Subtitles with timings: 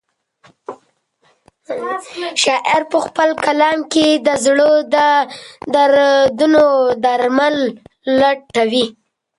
[2.43, 4.95] شاعر په خپل کلام کې د زړه د
[5.73, 6.63] دردونو
[7.03, 7.57] درمل
[8.19, 8.85] لټوي.